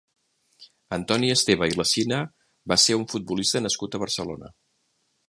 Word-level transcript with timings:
Antoni 0.97 1.29
Esteve 1.33 1.69
i 1.73 1.77
Lecina 1.81 2.21
va 2.73 2.79
ser 2.85 2.97
un 3.01 3.05
futbolista 3.15 3.63
nascut 3.67 3.99
a 3.99 4.03
Barcelona. 4.05 4.55